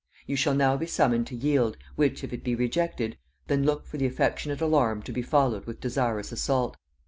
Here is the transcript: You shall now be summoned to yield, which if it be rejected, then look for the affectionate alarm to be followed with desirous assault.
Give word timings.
You 0.25 0.35
shall 0.35 0.55
now 0.55 0.77
be 0.77 0.87
summoned 0.87 1.27
to 1.27 1.35
yield, 1.35 1.77
which 1.95 2.23
if 2.23 2.33
it 2.33 2.43
be 2.43 2.55
rejected, 2.55 3.19
then 3.45 3.63
look 3.63 3.85
for 3.85 3.97
the 3.97 4.07
affectionate 4.07 4.59
alarm 4.59 5.03
to 5.03 5.11
be 5.11 5.21
followed 5.21 5.65
with 5.65 5.79
desirous 5.79 6.31
assault. 6.31 6.75